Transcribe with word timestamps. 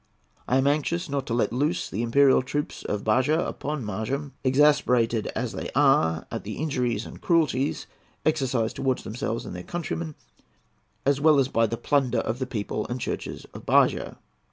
I 0.47 0.57
am 0.57 0.65
anxious 0.65 1.09
not 1.09 1.27
to 1.27 1.35
let 1.35 1.53
loose 1.53 1.87
the 1.87 2.01
imperial 2.01 2.41
troops 2.41 2.81
of 2.83 3.03
Bahia 3.03 3.39
upon 3.45 3.85
Maranham, 3.85 4.33
exasperated 4.43 5.27
as 5.35 5.51
they 5.51 5.69
are 5.75 6.25
at 6.31 6.43
the 6.43 6.53
injuries 6.53 7.05
and 7.05 7.21
cruelties 7.21 7.85
exercised 8.25 8.77
towards 8.77 9.03
themselves 9.03 9.45
and 9.45 9.55
their 9.55 9.61
countrymen, 9.61 10.15
as 11.05 11.21
well 11.21 11.37
as 11.37 11.49
by 11.49 11.67
the 11.67 11.77
plunder 11.77 12.17
of 12.21 12.39
the 12.39 12.47
people 12.47 12.87
and 12.87 12.99
churches 12.99 13.45
of 13.53 13.67
Bahia. 13.67 14.17